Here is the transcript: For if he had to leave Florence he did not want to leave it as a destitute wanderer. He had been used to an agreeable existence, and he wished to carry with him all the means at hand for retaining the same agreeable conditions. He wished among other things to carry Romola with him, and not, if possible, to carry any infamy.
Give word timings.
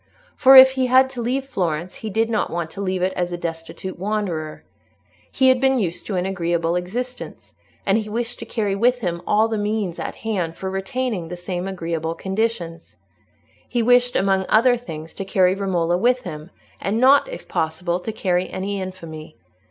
For 0.35 0.55
if 0.55 0.71
he 0.71 0.87
had 0.87 1.11
to 1.11 1.21
leave 1.21 1.45
Florence 1.45 1.97
he 1.97 2.09
did 2.09 2.27
not 2.27 2.49
want 2.49 2.71
to 2.71 2.81
leave 2.81 3.03
it 3.03 3.13
as 3.13 3.31
a 3.31 3.37
destitute 3.37 3.99
wanderer. 3.99 4.63
He 5.31 5.49
had 5.49 5.61
been 5.61 5.77
used 5.77 6.07
to 6.07 6.15
an 6.15 6.25
agreeable 6.25 6.75
existence, 6.75 7.53
and 7.85 7.99
he 7.99 8.09
wished 8.09 8.39
to 8.39 8.47
carry 8.47 8.75
with 8.75 9.01
him 9.01 9.21
all 9.27 9.47
the 9.47 9.59
means 9.59 9.99
at 9.99 10.15
hand 10.25 10.57
for 10.57 10.71
retaining 10.71 11.27
the 11.27 11.37
same 11.37 11.67
agreeable 11.67 12.15
conditions. 12.15 12.95
He 13.69 13.83
wished 13.83 14.15
among 14.15 14.47
other 14.49 14.75
things 14.75 15.13
to 15.13 15.23
carry 15.23 15.53
Romola 15.53 15.99
with 15.99 16.21
him, 16.23 16.49
and 16.81 16.99
not, 16.99 17.29
if 17.31 17.47
possible, 17.47 17.99
to 17.99 18.11
carry 18.11 18.49
any 18.49 18.81
infamy. 18.81 19.37